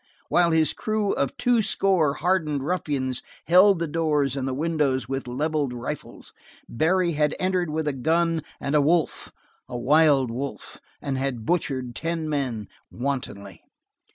[0.29, 5.27] While his crew of two score hardened ruffians held the doors and the windows with
[5.27, 6.33] leveled rifles,
[6.67, 9.31] Barry had entered with a gun and a wolf
[9.69, 13.61] a wild wolf, and had butchered ten men, wantonly.